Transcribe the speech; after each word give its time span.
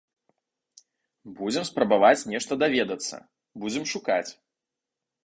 Будзем 1.41 1.67
спрабаваць 1.71 2.27
нешта 2.31 2.53
даведацца, 2.63 3.15
будзем 3.65 3.85
шукаць. 3.93 4.31